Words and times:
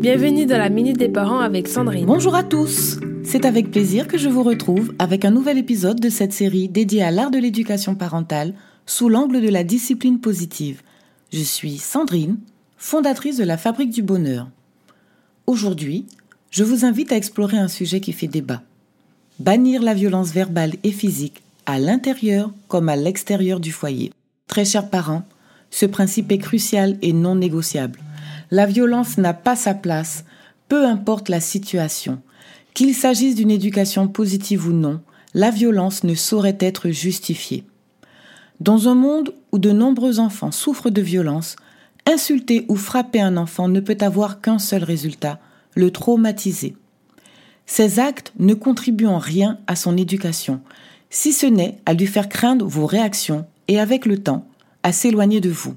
Bienvenue 0.00 0.46
dans 0.46 0.56
la 0.56 0.70
Minute 0.70 0.96
des 0.96 1.10
Parents 1.10 1.40
avec 1.40 1.68
Sandrine. 1.68 2.06
Bonjour 2.06 2.34
à 2.34 2.42
tous 2.42 2.98
C'est 3.22 3.44
avec 3.44 3.70
plaisir 3.70 4.08
que 4.08 4.16
je 4.16 4.30
vous 4.30 4.42
retrouve 4.42 4.94
avec 4.98 5.26
un 5.26 5.30
nouvel 5.30 5.58
épisode 5.58 6.00
de 6.00 6.08
cette 6.08 6.32
série 6.32 6.70
dédiée 6.70 7.02
à 7.02 7.10
l'art 7.10 7.30
de 7.30 7.36
l'éducation 7.36 7.94
parentale 7.94 8.54
sous 8.86 9.10
l'angle 9.10 9.42
de 9.42 9.50
la 9.50 9.62
discipline 9.62 10.18
positive. 10.18 10.80
Je 11.34 11.42
suis 11.42 11.76
Sandrine, 11.76 12.38
fondatrice 12.78 13.36
de 13.36 13.44
la 13.44 13.58
Fabrique 13.58 13.90
du 13.90 14.00
Bonheur. 14.00 14.48
Aujourd'hui, 15.46 16.06
je 16.50 16.64
vous 16.64 16.86
invite 16.86 17.12
à 17.12 17.16
explorer 17.18 17.58
un 17.58 17.68
sujet 17.68 18.00
qui 18.00 18.14
fait 18.14 18.26
débat. 18.26 18.62
Bannir 19.38 19.82
la 19.82 19.92
violence 19.92 20.32
verbale 20.32 20.76
et 20.82 20.92
physique 20.92 21.42
à 21.66 21.78
l'intérieur 21.78 22.50
comme 22.68 22.88
à 22.88 22.96
l'extérieur 22.96 23.60
du 23.60 23.70
foyer. 23.70 24.14
Très 24.46 24.64
chers 24.64 24.88
parents, 24.88 25.24
ce 25.70 25.84
principe 25.84 26.32
est 26.32 26.38
crucial 26.38 26.96
et 27.02 27.12
non 27.12 27.34
négociable. 27.34 28.00
La 28.50 28.66
violence 28.66 29.16
n'a 29.16 29.32
pas 29.32 29.54
sa 29.54 29.74
place, 29.74 30.24
peu 30.68 30.84
importe 30.84 31.28
la 31.28 31.40
situation. 31.40 32.20
Qu'il 32.74 32.94
s'agisse 32.94 33.34
d'une 33.34 33.50
éducation 33.50 34.08
positive 34.08 34.66
ou 34.66 34.72
non, 34.72 35.00
la 35.34 35.50
violence 35.50 36.02
ne 36.02 36.14
saurait 36.14 36.58
être 36.60 36.90
justifiée. 36.90 37.64
Dans 38.58 38.88
un 38.88 38.94
monde 38.94 39.34
où 39.52 39.58
de 39.58 39.70
nombreux 39.70 40.18
enfants 40.18 40.50
souffrent 40.50 40.90
de 40.90 41.00
violence, 41.00 41.56
insulter 42.06 42.66
ou 42.68 42.76
frapper 42.76 43.20
un 43.20 43.36
enfant 43.36 43.68
ne 43.68 43.80
peut 43.80 43.98
avoir 44.00 44.40
qu'un 44.40 44.58
seul 44.58 44.84
résultat, 44.84 45.38
le 45.74 45.90
traumatiser. 45.90 46.76
Ces 47.66 48.00
actes 48.00 48.32
ne 48.38 48.54
contribuent 48.54 49.06
en 49.06 49.18
rien 49.18 49.58
à 49.68 49.76
son 49.76 49.96
éducation, 49.96 50.60
si 51.08 51.32
ce 51.32 51.46
n'est 51.46 51.78
à 51.86 51.94
lui 51.94 52.06
faire 52.06 52.28
craindre 52.28 52.66
vos 52.66 52.86
réactions 52.86 53.46
et 53.68 53.78
avec 53.78 54.06
le 54.06 54.18
temps, 54.18 54.46
à 54.82 54.92
s'éloigner 54.92 55.40
de 55.40 55.50
vous. 55.50 55.74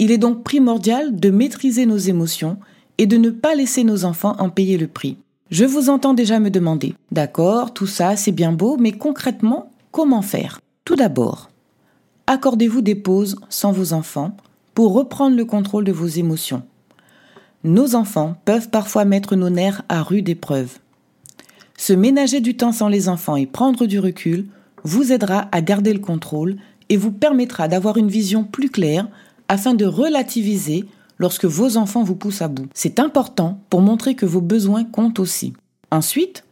Il 0.00 0.10
est 0.10 0.18
donc 0.18 0.42
primordial 0.44 1.14
de 1.14 1.28
maîtriser 1.28 1.84
nos 1.84 1.98
émotions 1.98 2.56
et 2.96 3.06
de 3.06 3.18
ne 3.18 3.28
pas 3.28 3.54
laisser 3.54 3.84
nos 3.84 4.06
enfants 4.06 4.34
en 4.38 4.48
payer 4.48 4.78
le 4.78 4.88
prix. 4.88 5.18
Je 5.50 5.66
vous 5.66 5.90
entends 5.90 6.14
déjà 6.14 6.40
me 6.40 6.48
demander, 6.48 6.94
d'accord, 7.12 7.74
tout 7.74 7.86
ça 7.86 8.16
c'est 8.16 8.32
bien 8.32 8.50
beau, 8.50 8.78
mais 8.80 8.92
concrètement, 8.92 9.70
comment 9.90 10.22
faire? 10.22 10.58
Tout 10.86 10.96
d'abord, 10.96 11.50
accordez-vous 12.26 12.80
des 12.80 12.94
pauses 12.94 13.36
sans 13.50 13.72
vos 13.72 13.92
enfants 13.92 14.34
pour 14.72 14.94
reprendre 14.94 15.36
le 15.36 15.44
contrôle 15.44 15.84
de 15.84 15.92
vos 15.92 16.06
émotions. 16.06 16.62
Nos 17.62 17.94
enfants 17.94 18.36
peuvent 18.46 18.70
parfois 18.70 19.04
mettre 19.04 19.36
nos 19.36 19.50
nerfs 19.50 19.82
à 19.90 20.02
rude 20.02 20.30
épreuve. 20.30 20.78
Se 21.76 21.92
ménager 21.92 22.40
du 22.40 22.56
temps 22.56 22.72
sans 22.72 22.88
les 22.88 23.10
enfants 23.10 23.36
et 23.36 23.44
prendre 23.44 23.84
du 23.84 23.98
recul 23.98 24.46
vous 24.82 25.12
aidera 25.12 25.48
à 25.52 25.60
garder 25.60 25.92
le 25.92 25.98
contrôle 25.98 26.56
et 26.88 26.96
vous 26.96 27.12
permettra 27.12 27.68
d'avoir 27.68 27.98
une 27.98 28.08
vision 28.08 28.44
plus 28.44 28.70
claire 28.70 29.06
afin 29.50 29.74
de 29.74 29.84
relativiser 29.84 30.84
lorsque 31.18 31.44
vos 31.44 31.76
enfants 31.76 32.04
vous 32.04 32.14
poussent 32.14 32.40
à 32.40 32.46
bout. 32.46 32.68
C'est 32.72 33.00
important 33.00 33.60
pour 33.68 33.82
montrer 33.82 34.14
que 34.14 34.24
vos 34.24 34.40
besoins 34.40 34.84
comptent 34.84 35.18
aussi. 35.18 35.54
Ensuite, 35.90 36.44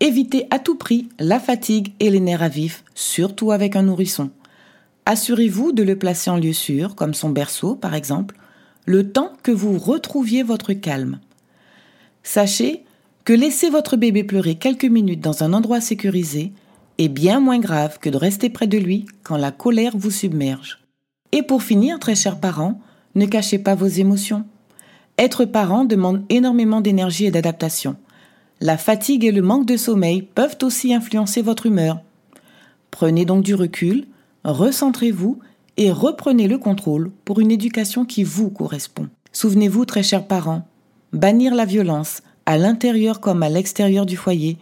évitez 0.00 0.48
à 0.50 0.58
tout 0.58 0.74
prix 0.74 1.08
la 1.20 1.38
fatigue 1.38 1.92
et 2.00 2.10
les 2.10 2.18
nerfs 2.18 2.42
à 2.42 2.48
vif, 2.48 2.82
surtout 2.96 3.52
avec 3.52 3.76
un 3.76 3.84
nourrisson. 3.84 4.30
Assurez-vous 5.06 5.70
de 5.70 5.84
le 5.84 5.96
placer 5.96 6.30
en 6.30 6.36
lieu 6.36 6.52
sûr, 6.52 6.96
comme 6.96 7.14
son 7.14 7.30
berceau 7.30 7.76
par 7.76 7.94
exemple, 7.94 8.36
le 8.86 9.12
temps 9.12 9.30
que 9.44 9.52
vous 9.52 9.78
retrouviez 9.78 10.42
votre 10.42 10.72
calme. 10.72 11.20
Sachez 12.24 12.82
que 13.24 13.32
laisser 13.32 13.70
votre 13.70 13.96
bébé 13.96 14.24
pleurer 14.24 14.56
quelques 14.56 14.84
minutes 14.84 15.20
dans 15.20 15.44
un 15.44 15.52
endroit 15.52 15.80
sécurisé 15.80 16.50
est 16.98 17.08
bien 17.08 17.38
moins 17.38 17.60
grave 17.60 18.00
que 18.00 18.10
de 18.10 18.16
rester 18.16 18.50
près 18.50 18.66
de 18.66 18.78
lui 18.78 19.06
quand 19.22 19.36
la 19.36 19.52
colère 19.52 19.96
vous 19.96 20.10
submerge. 20.10 20.81
Et 21.32 21.42
pour 21.42 21.62
finir, 21.62 21.98
très 21.98 22.14
chers 22.14 22.38
parents, 22.38 22.80
ne 23.14 23.26
cachez 23.26 23.58
pas 23.58 23.74
vos 23.74 23.86
émotions. 23.86 24.44
Être 25.18 25.44
parent 25.44 25.84
demande 25.84 26.24
énormément 26.28 26.80
d'énergie 26.80 27.26
et 27.26 27.30
d'adaptation. 27.30 27.96
La 28.60 28.78
fatigue 28.78 29.24
et 29.24 29.32
le 29.32 29.42
manque 29.42 29.66
de 29.66 29.76
sommeil 29.76 30.22
peuvent 30.22 30.58
aussi 30.62 30.94
influencer 30.94 31.42
votre 31.42 31.66
humeur. 31.66 32.00
Prenez 32.90 33.24
donc 33.24 33.42
du 33.42 33.54
recul, 33.54 34.06
recentrez-vous 34.44 35.38
et 35.76 35.90
reprenez 35.90 36.48
le 36.48 36.58
contrôle 36.58 37.10
pour 37.24 37.40
une 37.40 37.50
éducation 37.50 38.04
qui 38.04 38.22
vous 38.24 38.50
correspond. 38.50 39.08
Souvenez-vous, 39.32 39.84
très 39.84 40.02
chers 40.02 40.26
parents, 40.26 40.66
bannir 41.12 41.54
la 41.54 41.64
violence, 41.64 42.22
à 42.44 42.58
l'intérieur 42.58 43.20
comme 43.20 43.42
à 43.42 43.48
l'extérieur 43.48 44.06
du 44.06 44.16
foyer, 44.16 44.58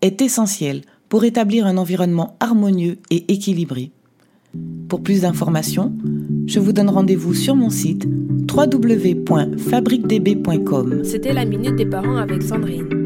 est 0.00 0.22
essentiel 0.22 0.82
pour 1.08 1.24
établir 1.24 1.66
un 1.66 1.76
environnement 1.76 2.36
harmonieux 2.40 2.98
et 3.10 3.32
équilibré. 3.32 3.90
Pour 4.88 5.02
plus 5.02 5.22
d'informations, 5.22 5.92
je 6.46 6.60
vous 6.60 6.72
donne 6.72 6.90
rendez-vous 6.90 7.34
sur 7.34 7.56
mon 7.56 7.70
site 7.70 8.06
www.fabriquedb.com. 8.54 11.04
C'était 11.04 11.32
la 11.32 11.44
Minute 11.44 11.76
des 11.76 11.86
Parents 11.86 12.16
avec 12.16 12.42
Sandrine. 12.42 13.01